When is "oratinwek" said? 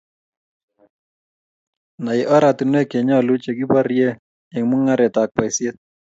2.35-2.87